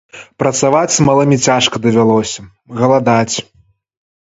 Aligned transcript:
Працаваць 0.43 0.93
з 0.95 1.05
малымі 1.09 1.37
цяжка 1.47 1.75
давялося, 1.85 2.49
галадаць. 2.85 3.35